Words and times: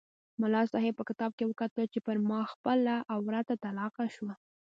ملا 0.41 0.61
صاحب 0.71 0.93
په 0.97 1.03
کتاب 1.09 1.31
کې 1.37 1.47
وکتل 1.49 1.85
چې 1.93 1.99
پر 2.05 2.15
ما 2.29 2.41
خپله 2.51 2.93
عورته 3.15 3.53
طلاقه 3.63 4.05
شوه. 4.15 4.33